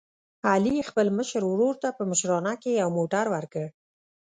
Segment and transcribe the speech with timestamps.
[0.51, 3.65] علي خپل مشر ورور ته په مشرانه کې یو موټر ور کړ.